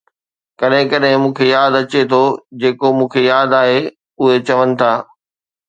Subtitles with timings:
[0.59, 2.21] ڪڏهن ڪڏهن مون کي ياد اچي ٿو
[2.65, 3.79] جيڪو مون کي ياد آهي،
[4.21, 4.91] 'اهي چون ٿا